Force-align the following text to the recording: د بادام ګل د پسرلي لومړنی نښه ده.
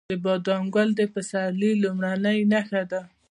د 0.09 0.13
بادام 0.25 0.63
ګل 0.75 0.89
د 0.99 1.01
پسرلي 1.13 1.71
لومړنی 1.83 2.39
نښه 2.51 2.81
ده. 2.91 3.01